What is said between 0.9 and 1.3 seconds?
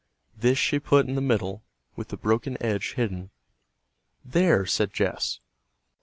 in the